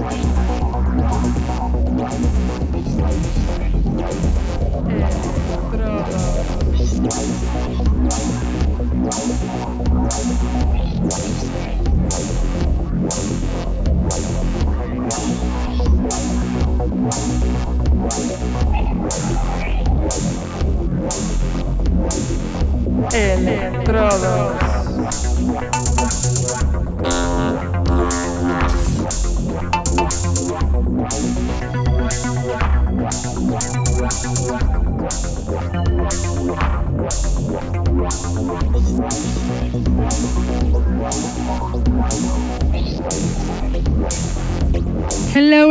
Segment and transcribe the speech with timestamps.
[0.00, 0.49] Estrada.
[23.12, 24.60] Electrodos.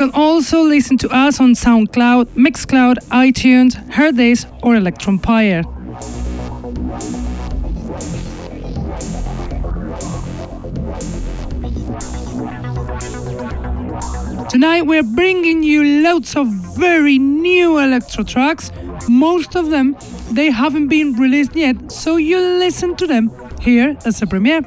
[0.00, 5.62] Can also listen to us on SoundCloud, Mixcloud, iTunes, Hearthis, or Electronpire.
[14.48, 16.46] Tonight we're bringing you loads of
[16.78, 18.72] very new electro tracks.
[19.06, 19.98] Most of them
[20.30, 23.30] they haven't been released yet, so you'll listen to them
[23.60, 24.62] here as a premiere.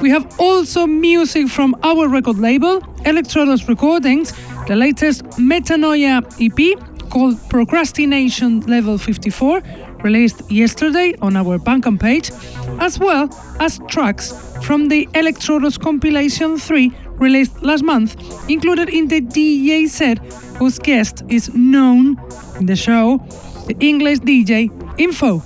[0.00, 4.32] We have also music from our record label, Electrodos Recordings,
[4.66, 9.60] the latest Metanoia EP called Procrastination Level 54,
[10.02, 12.30] released yesterday on our Bandcamp page,
[12.80, 13.28] as well
[13.60, 18.16] as tracks from the Electrodos Compilation 3 released last month,
[18.48, 20.16] included in the DJ set,
[20.56, 22.18] whose guest is known
[22.58, 23.18] in the show,
[23.66, 25.42] the English DJ Info.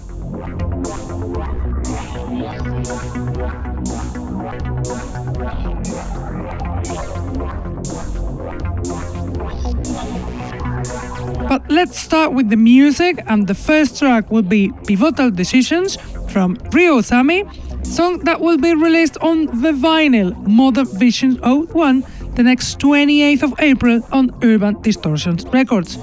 [11.48, 15.96] But let's start with the music, and the first track will be Pivotal Decisions
[16.28, 17.44] from Rio Sami,
[17.82, 22.04] song that will be released on the vinyl Modern Vision 01
[22.34, 25.98] the next 28th of April on Urban Distortions Records.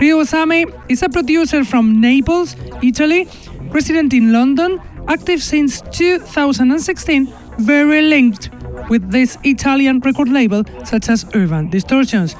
[0.00, 3.28] Rio Sami is a producer from Naples, Italy,
[3.70, 8.50] resident in London, active since 2016, very linked
[8.88, 12.34] with this Italian record label such as Urban Distortions.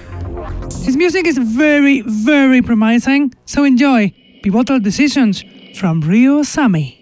[0.84, 5.44] His music is very, very promising, so enjoy Pivotal Decisions
[5.74, 6.99] from Rio Sami.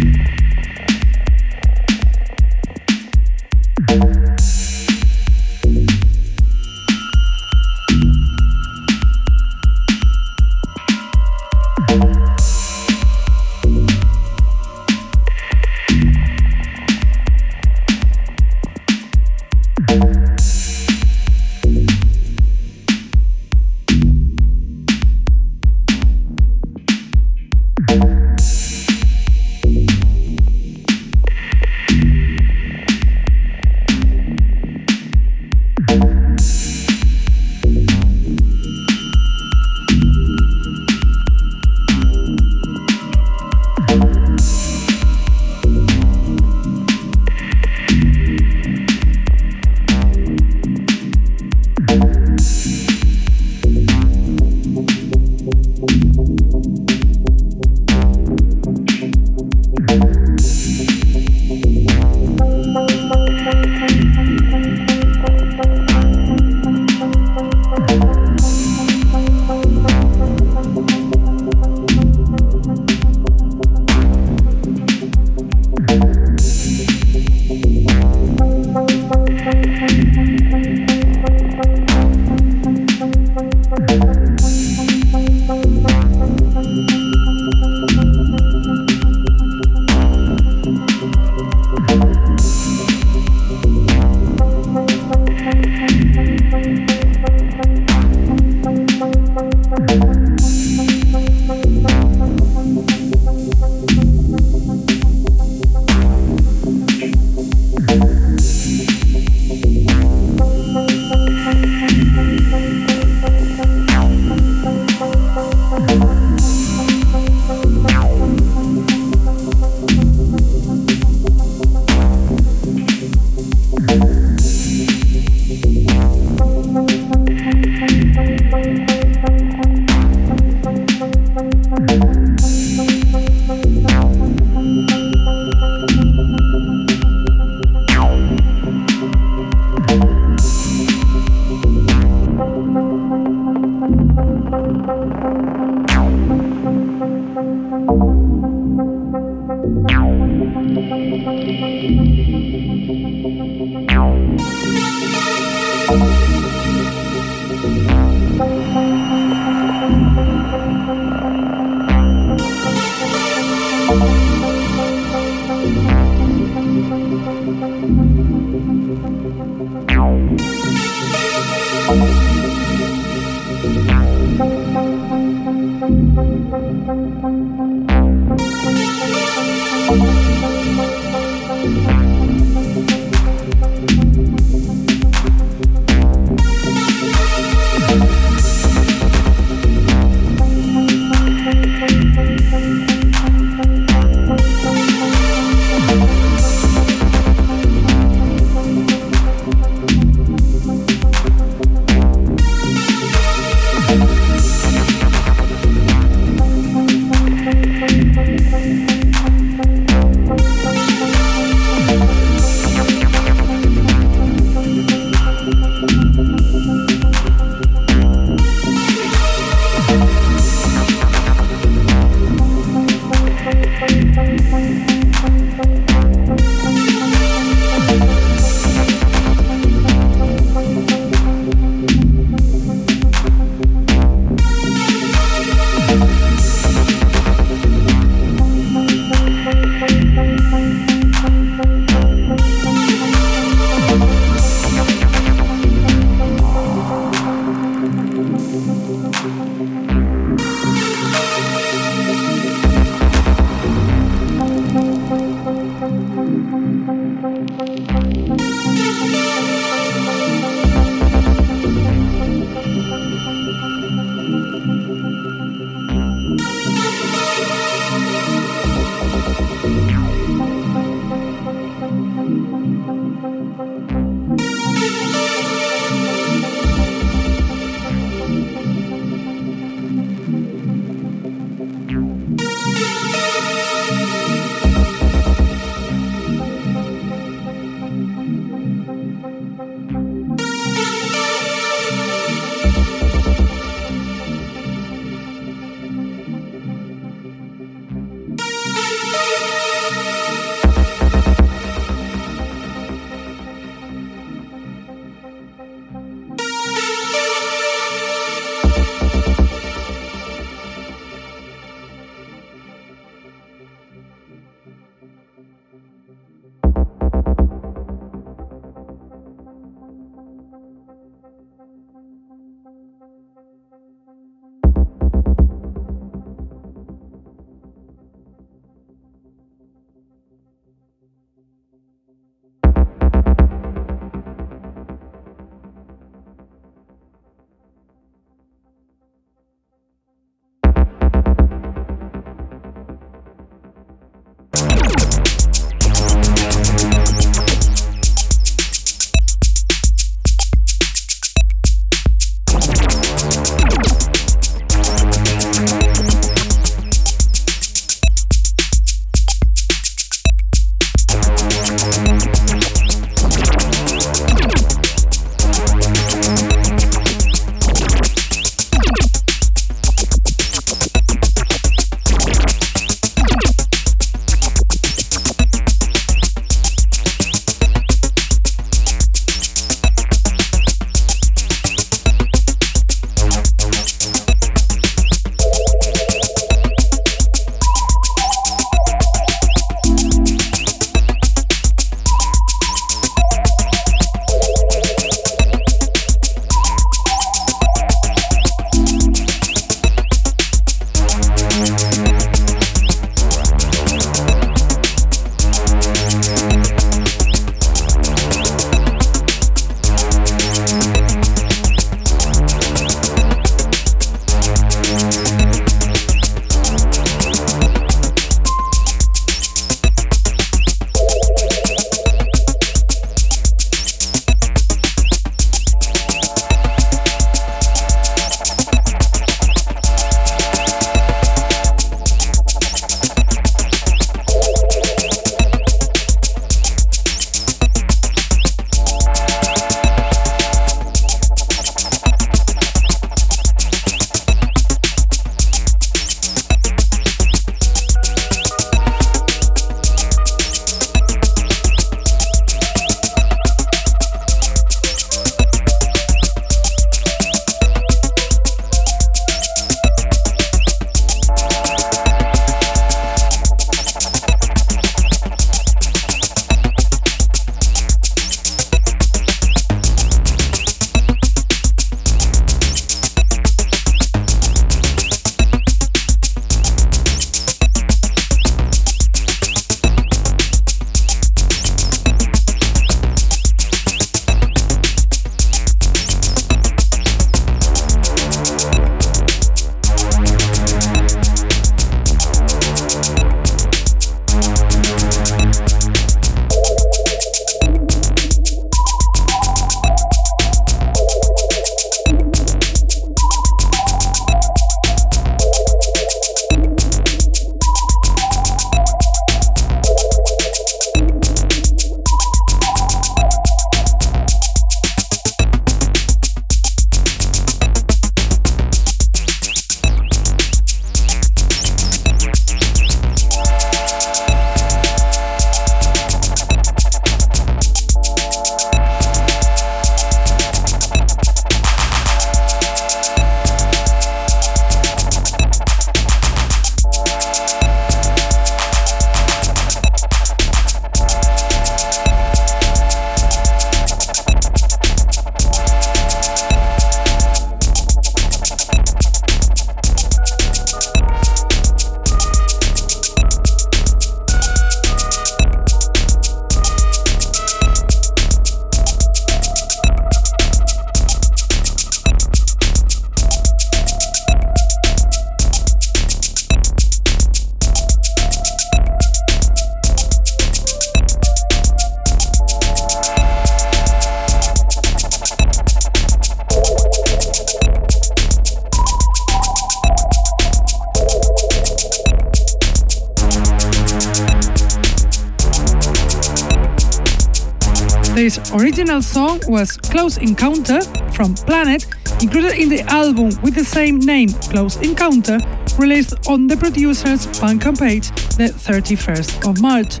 [589.48, 591.86] Was Close Encounter from Planet,
[592.20, 595.38] included in the album with the same name, Close Encounter,
[595.78, 600.00] released on the producer's Bandcamp page the 31st of March.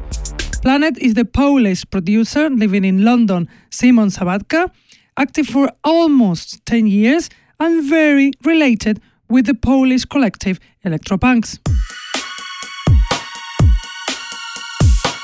[0.62, 4.70] Planet is the Polish producer living in London, Simon Sabatka,
[5.16, 11.58] active for almost 10 years and very related with the Polish collective Electropunks.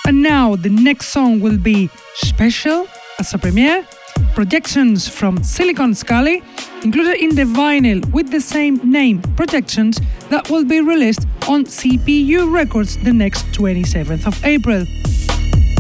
[0.07, 2.87] And now the next song will be special
[3.19, 3.87] as a premiere.
[4.35, 6.43] Projections from Silicon Scully,
[6.83, 12.53] included in the vinyl with the same name, Projections, that will be released on CPU
[12.53, 14.85] Records the next 27th of April.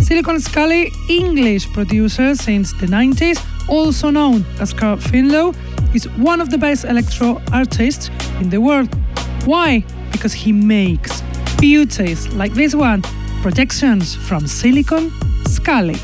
[0.03, 3.39] Silicon Scully, English producer since the 90s,
[3.69, 5.55] also known as Carl Finlow,
[5.95, 8.89] is one of the best electro artists in the world.
[9.45, 9.85] Why?
[10.13, 11.23] Because he makes
[11.59, 13.03] beauties like this one
[13.43, 15.11] projections from Silicon
[15.47, 15.99] Scully.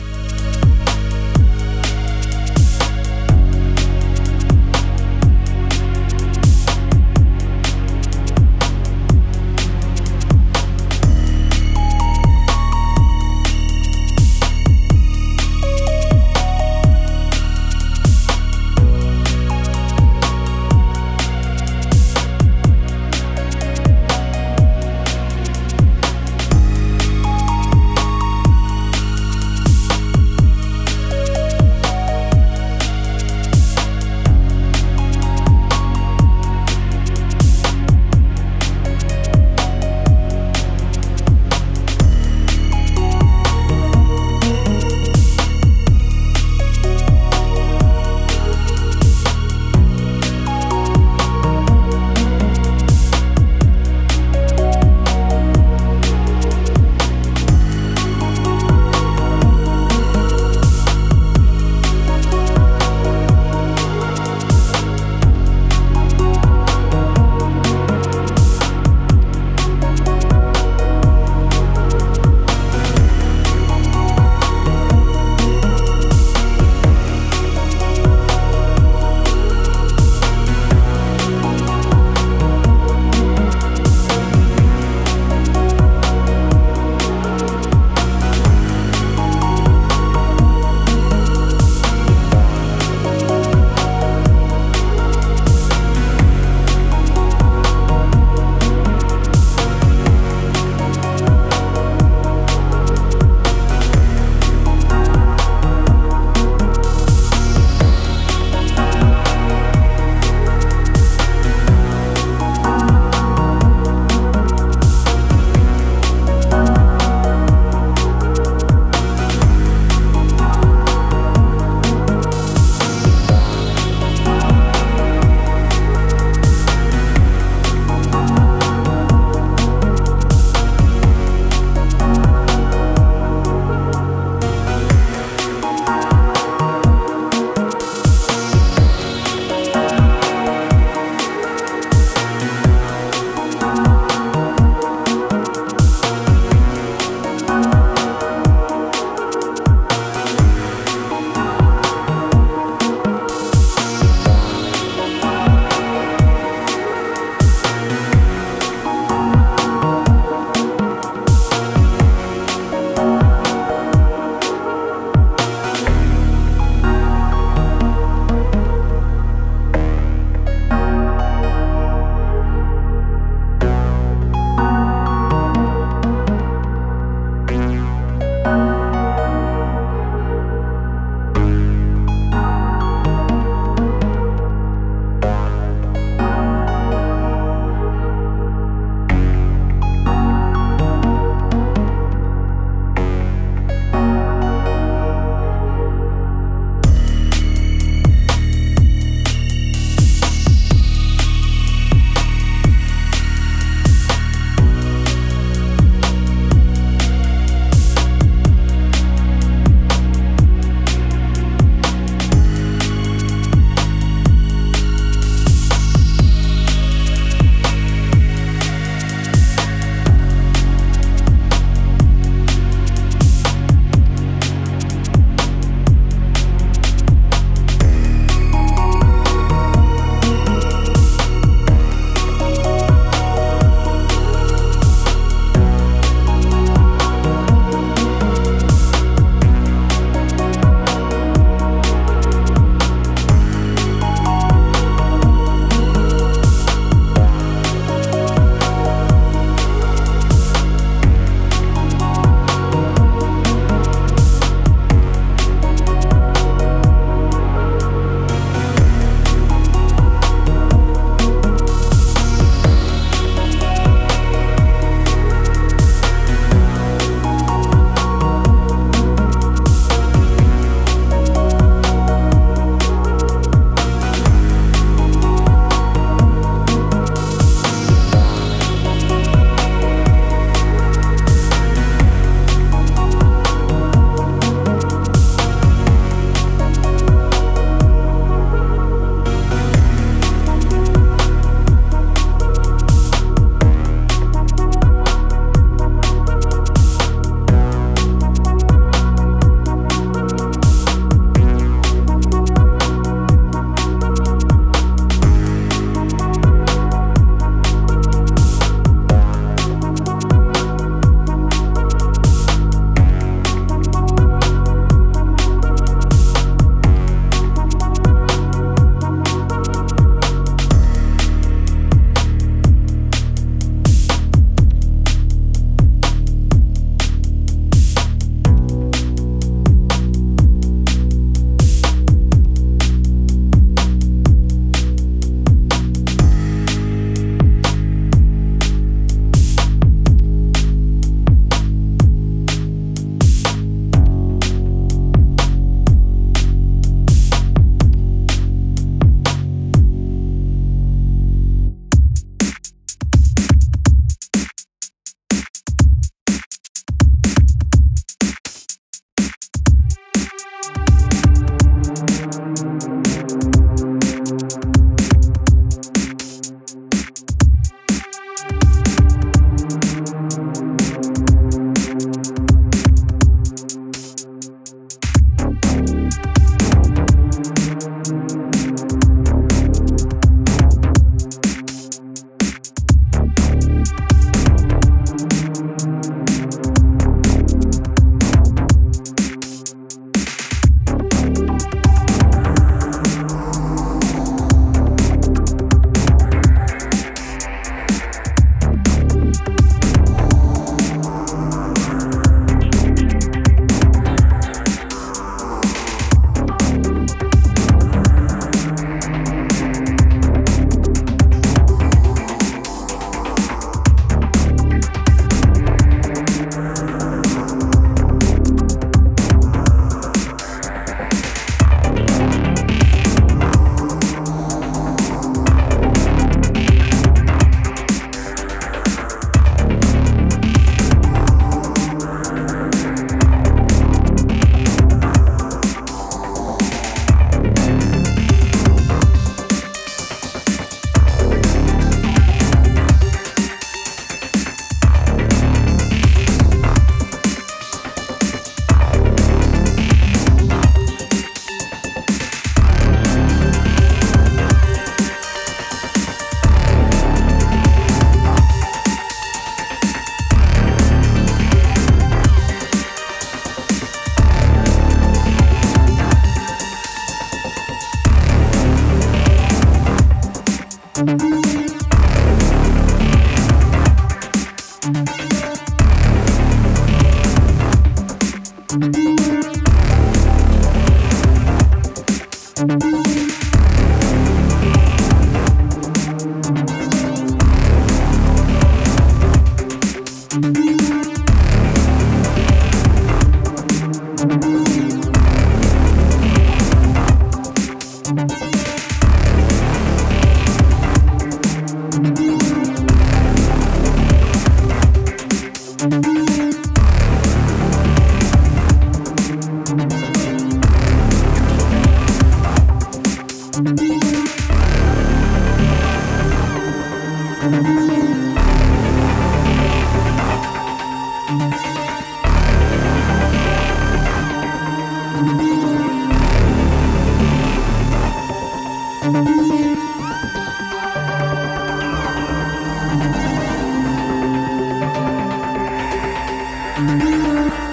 [537.23, 537.70] Was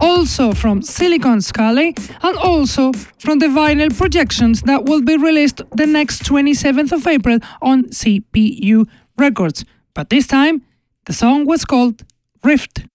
[0.00, 5.86] also from Silicon Scully, and also from the vinyl projections that will be released the
[5.86, 9.64] next 27th of April on CPU Records.
[9.94, 10.62] But this time,
[11.06, 12.04] the song was called
[12.44, 12.86] Rift.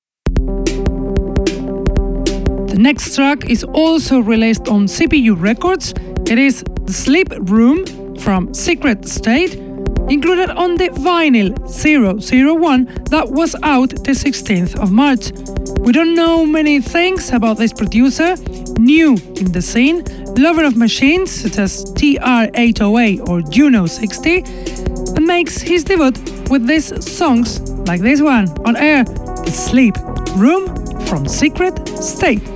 [2.68, 5.94] The next track is also released on CPU Records.
[6.28, 7.86] It is Sleep Room
[8.18, 9.65] from Secret State
[10.10, 15.32] included on the vinyl 001 that was out the 16th of March.
[15.80, 18.36] We don't know many things about this producer,
[18.78, 20.04] new in the scene,
[20.38, 24.44] lover of machines such as TR-808 or Juno 60,
[25.16, 26.12] and makes his debut
[26.50, 29.06] with these songs like this one on air,
[29.46, 29.96] Sleep
[30.36, 30.68] Room
[31.06, 32.55] from Secret State.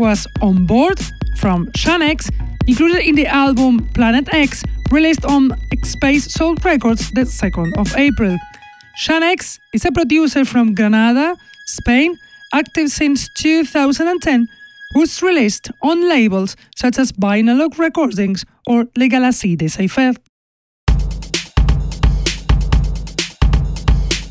[0.00, 0.98] Was On Board
[1.36, 2.30] from Shanex,
[2.66, 5.50] included in the album Planet X, released on
[5.84, 8.38] Space Soul Records the 2nd of April.
[8.98, 11.36] Shanex is a producer from Granada,
[11.66, 12.16] Spain,
[12.54, 14.48] active since 2010,
[14.94, 20.14] who's released on labels such as Vinylog Recordings or Galaxies de Cypher.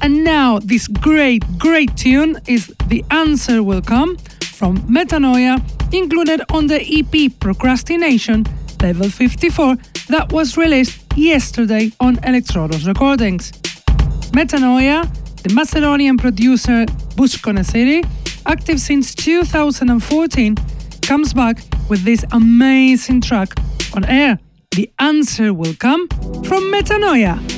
[0.01, 4.17] And now, this great, great tune is The Answer Will Come
[4.59, 5.55] from Metanoia
[5.93, 8.45] included on the EP Procrastination
[8.81, 9.77] Level 54
[10.09, 13.53] that was released yesterday on Electrodos Recordings.
[14.33, 15.07] Metanoia,
[15.43, 16.85] the Macedonian producer
[17.15, 18.03] Bush City,
[18.45, 20.57] active since 2014,
[21.03, 21.57] comes back
[21.89, 23.53] with this amazing track
[23.95, 24.39] on air.
[24.71, 26.09] The answer will come
[26.43, 27.48] from Metanoia.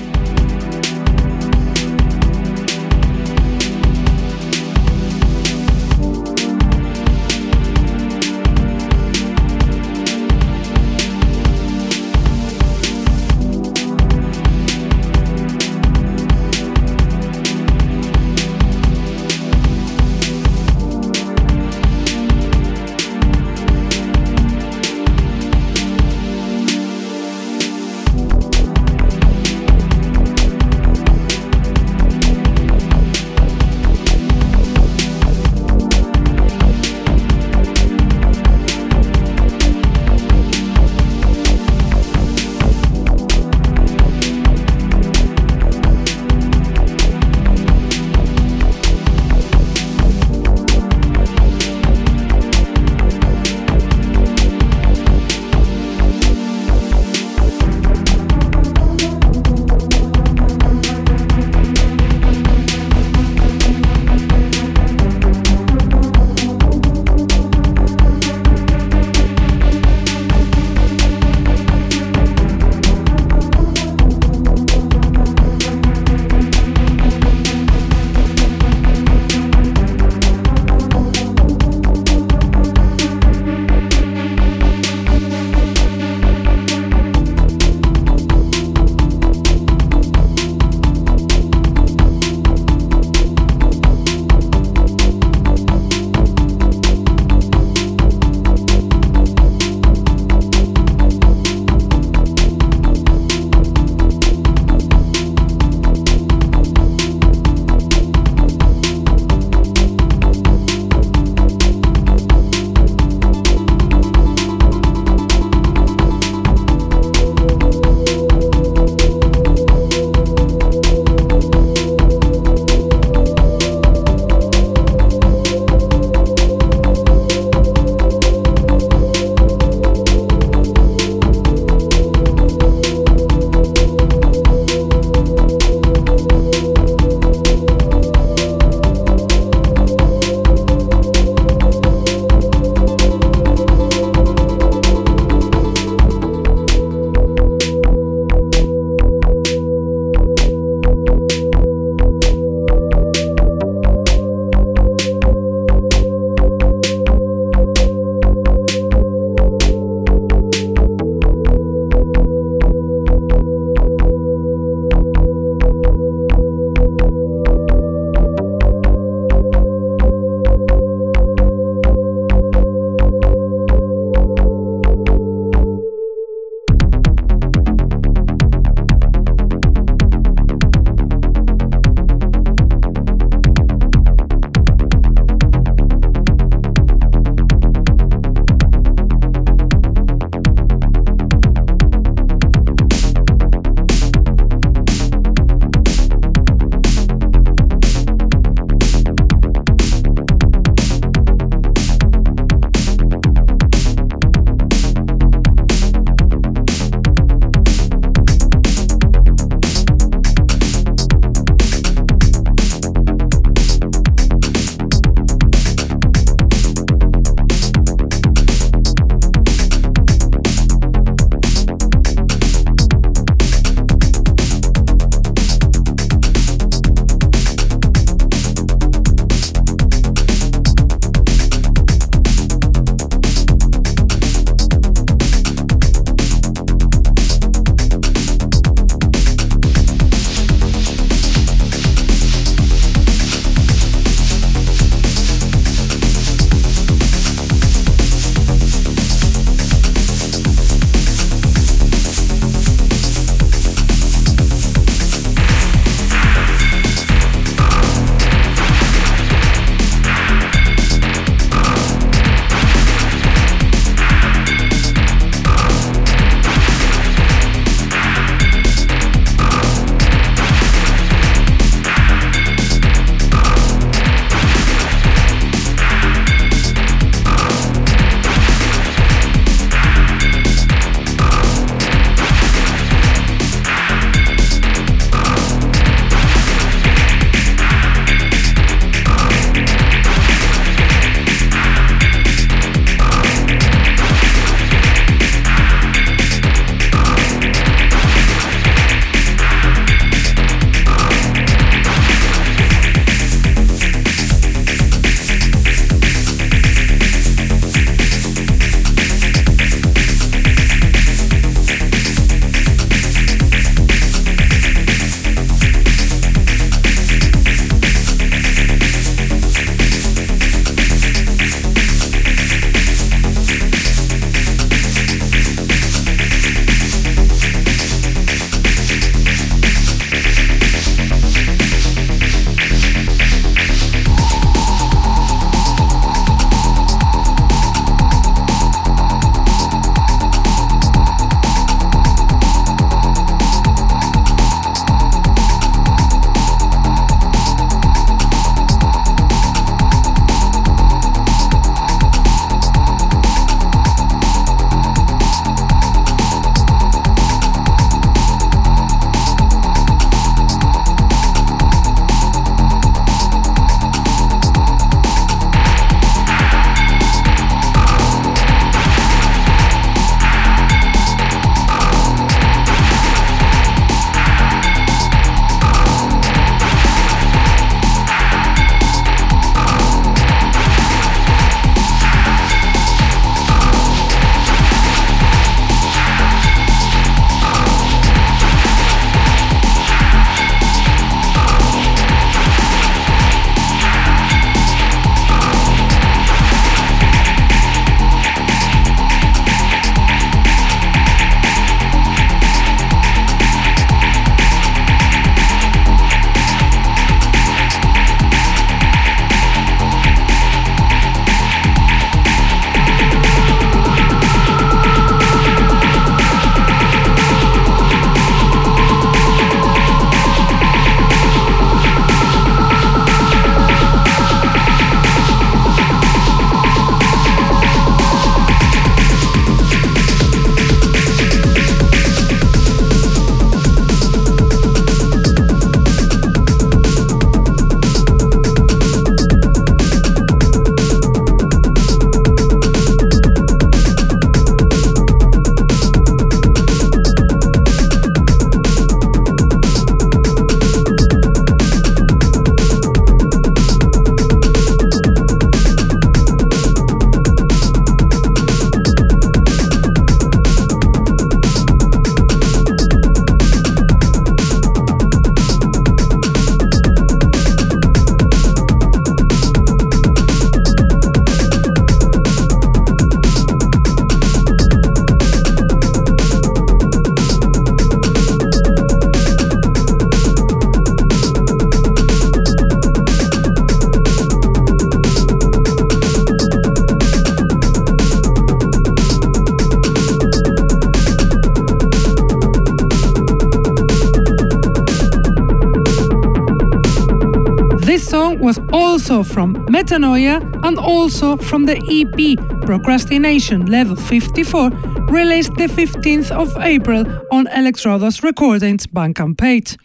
[499.91, 504.69] Metanoia and also from the EP Procrastination Level 54,
[505.09, 509.77] released the 15th of April on Electrodos Recordings Bandcamp page.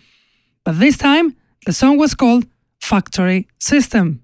[0.62, 1.34] But this time,
[1.64, 2.46] the song was called
[2.80, 4.22] Factory System.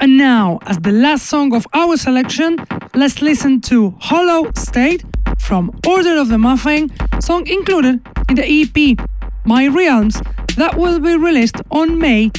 [0.00, 2.58] And now, as the last song of our selection,
[2.94, 5.04] let's listen to Hollow State
[5.38, 6.90] from Order of the Muffin,
[7.20, 8.98] song included in the EP
[9.46, 10.20] My Realms
[10.56, 12.30] that will be released on May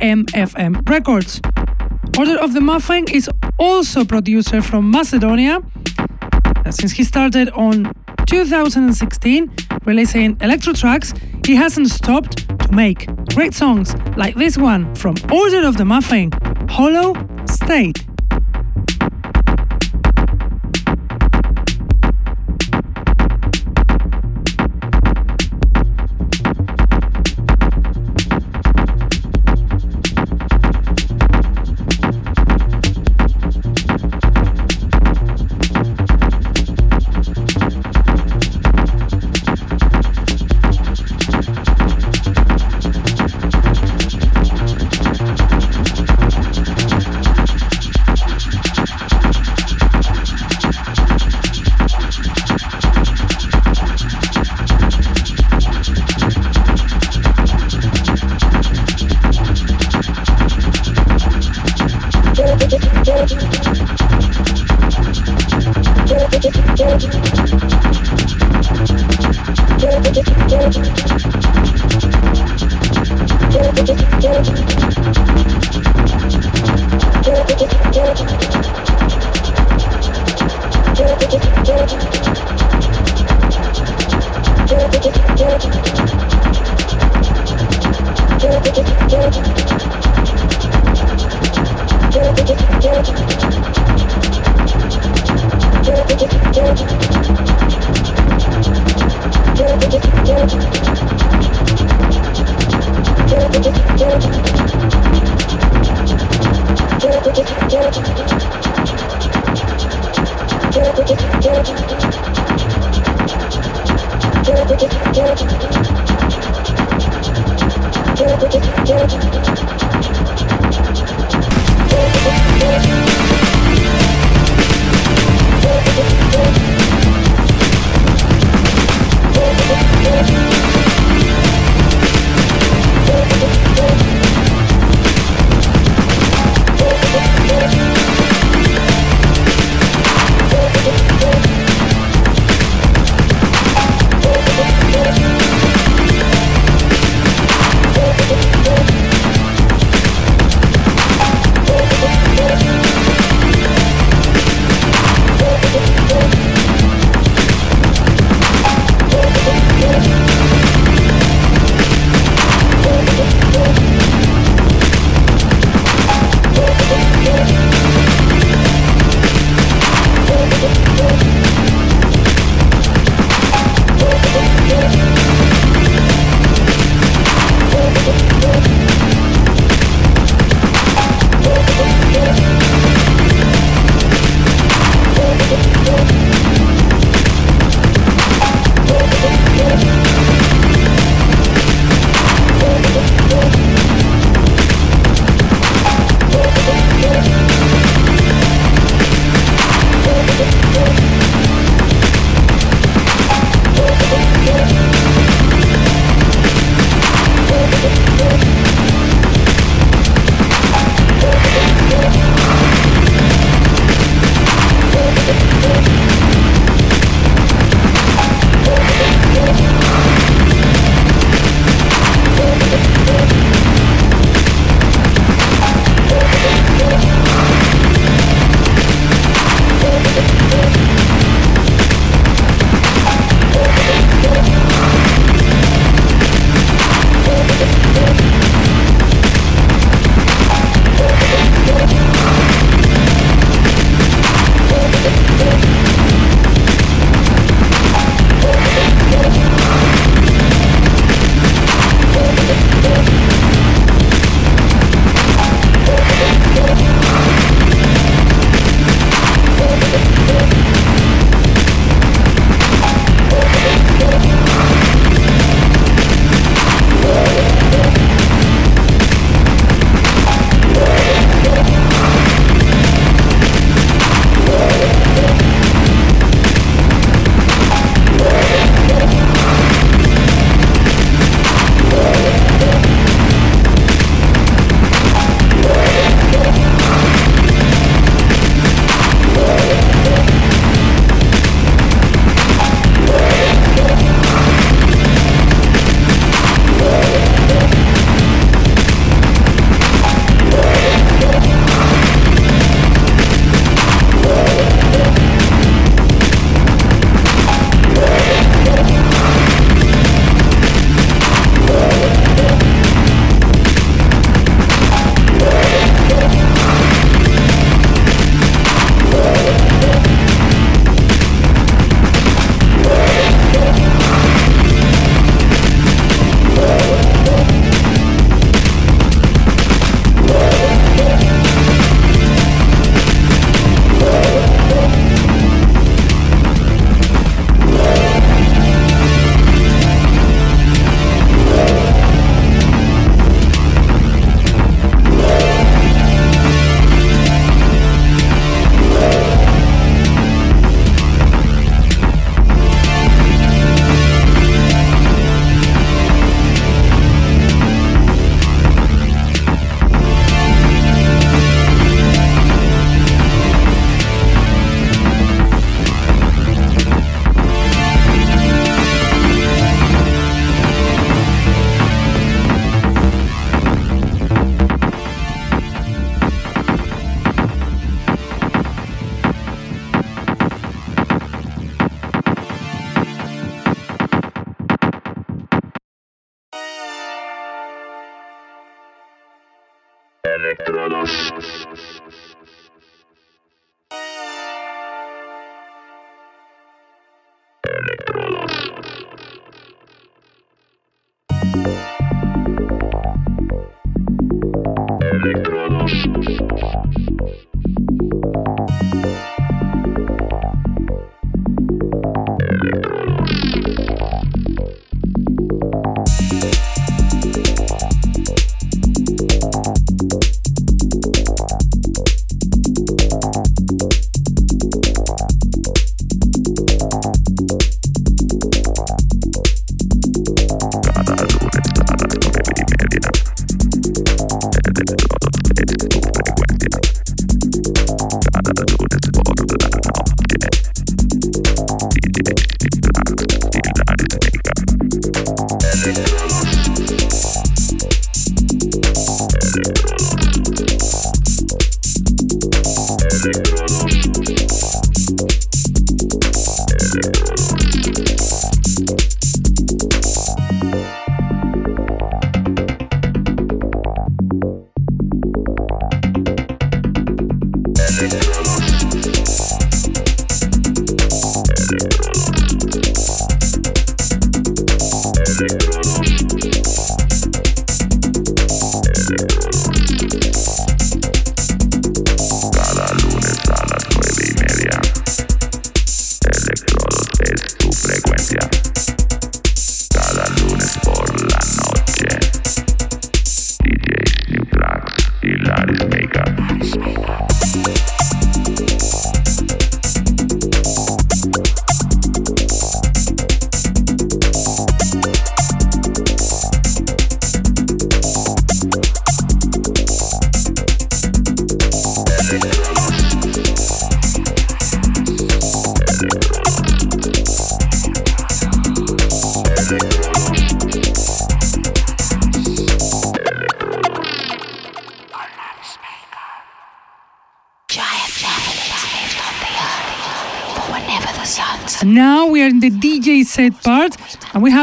[0.00, 1.40] MFM Records.
[2.18, 3.28] Order of the Muffin is
[3.58, 5.60] also a producer from Macedonia.
[6.70, 7.92] Since he started on
[8.26, 9.50] 2016
[9.84, 11.14] releasing electro tracks,
[11.46, 16.30] he hasn't stopped to make great songs like this one from Order of the Muffin,
[16.68, 17.14] Hollow
[17.46, 17.97] State.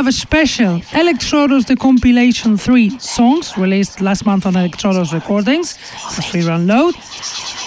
[0.06, 5.80] Have a special Electrodos the Compilation 3 songs released last month on Electrodos Recordings,
[6.20, 6.93] a free run load.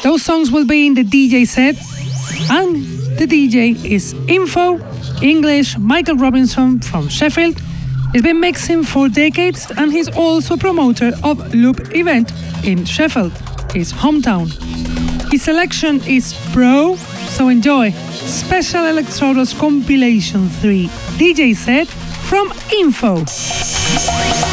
[0.04, 1.74] Those songs will be in the DJ set,
[2.48, 2.76] and
[3.18, 4.78] the DJ is Info,
[5.20, 7.60] English, Michael Robinson from Sheffield.
[8.12, 12.30] He's been mixing for decades and he's also promoter of Loop event
[12.62, 13.32] in Sheffield,
[13.72, 14.46] his hometown.
[15.32, 16.94] His selection is Pro,
[17.36, 17.90] so enjoy.
[17.90, 20.86] Special Electrodos Compilation 3
[21.18, 21.88] DJ set
[22.78, 24.47] Info.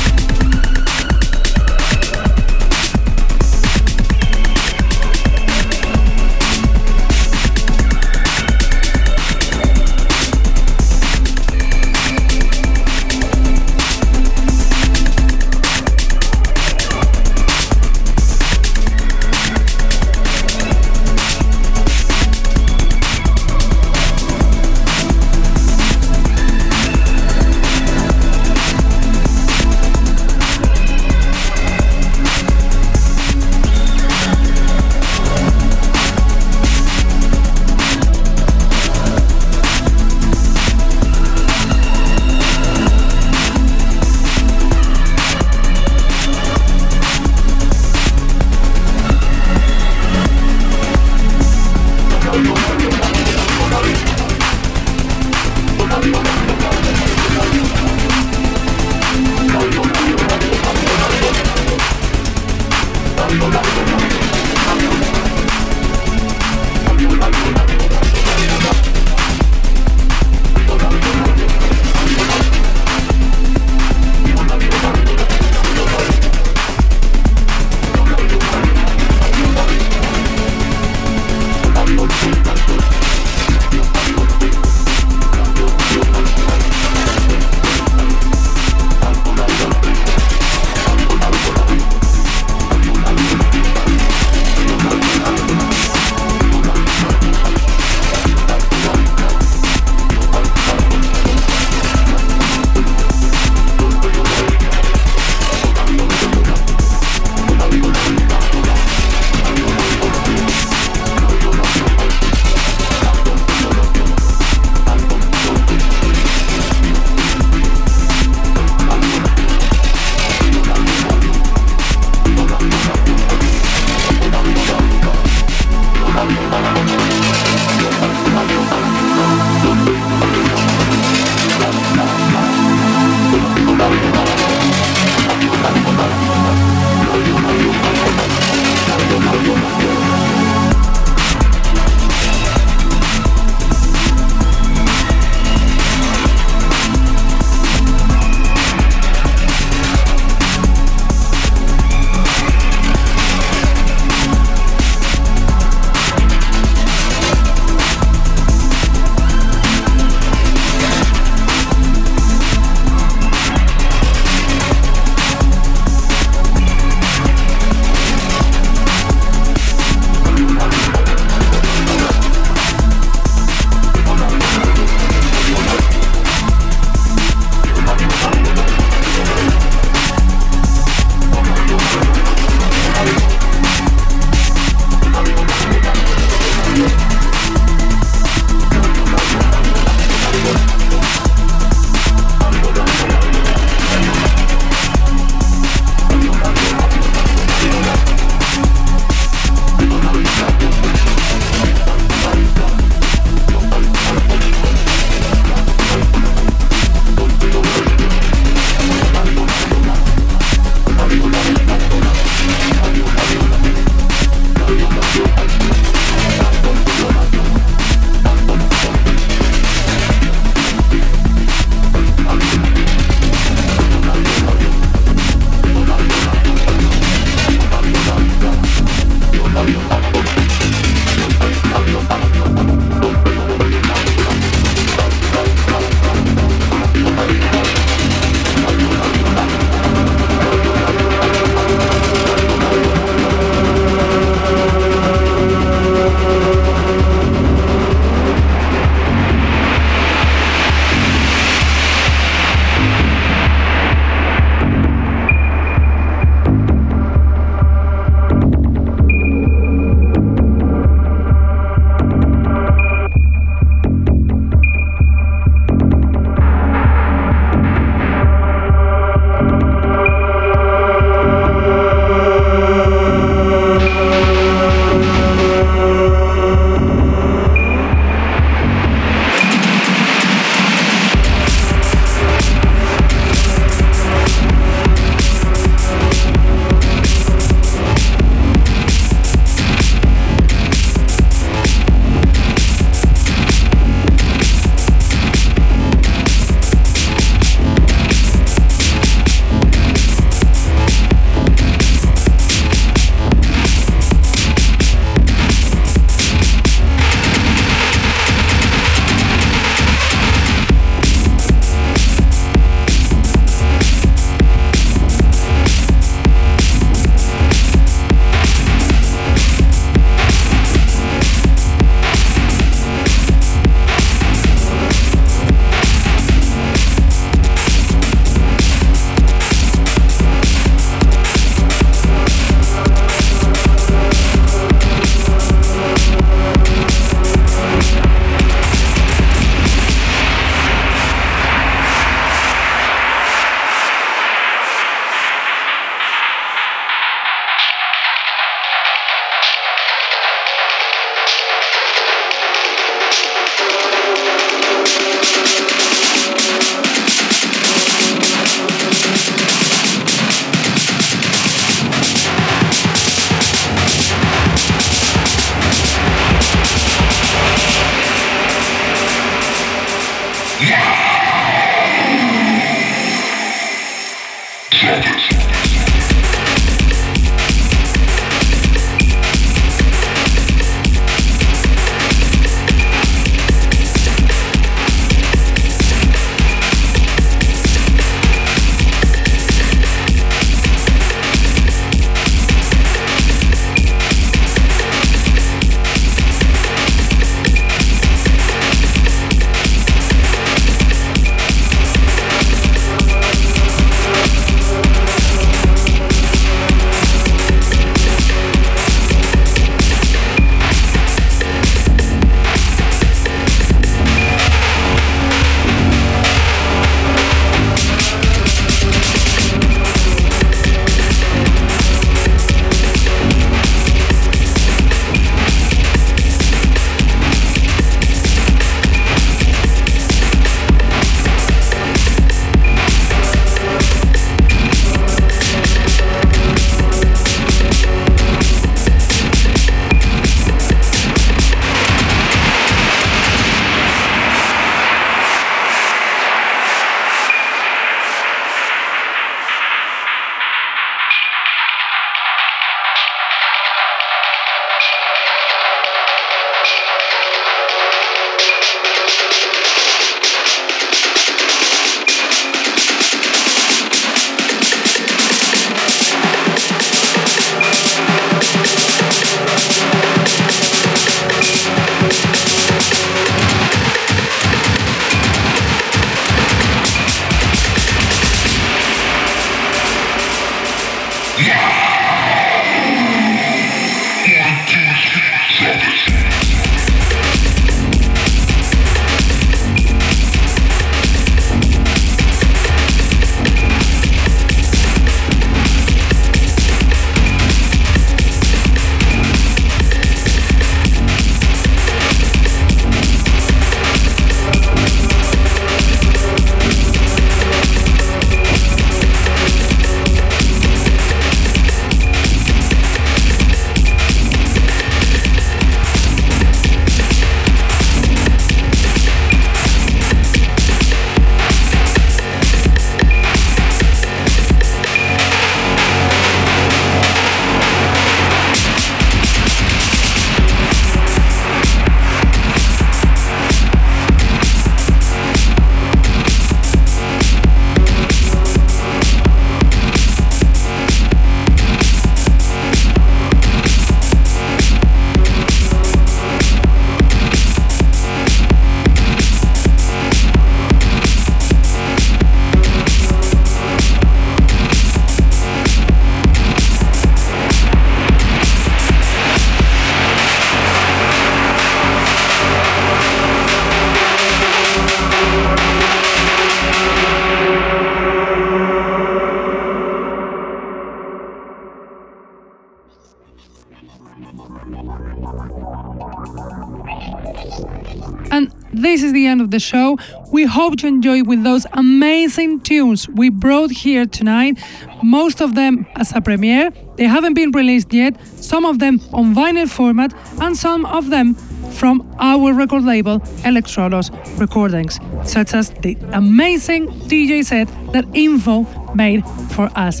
[579.52, 579.98] The show.
[580.32, 584.58] We hope you enjoy with those amazing tunes we brought here tonight.
[585.02, 586.72] Most of them as a premiere.
[586.96, 588.16] They haven't been released yet.
[588.36, 591.34] Some of them on vinyl format, and some of them
[591.72, 599.24] from our record label Electrodos Recordings, such as the amazing DJ set that Info made
[599.52, 600.00] for us.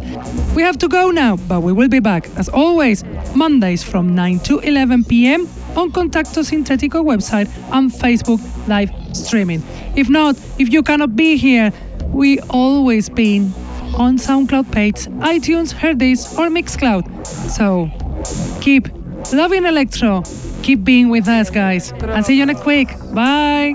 [0.54, 3.04] We have to go now, but we will be back as always
[3.34, 5.48] Mondays from 9 to 11 p.m.
[5.76, 9.62] on Contacto Sintetico website and Facebook live streaming.
[9.96, 11.72] If not, if you cannot be here,
[12.08, 13.52] we always been
[13.96, 17.26] on SoundCloud page, iTunes, Hearthis, or Mixcloud.
[17.26, 17.90] So
[18.60, 18.88] keep
[19.32, 20.22] loving electro,
[20.62, 22.88] keep being with us, guys, and see you next week.
[23.14, 23.74] Bye.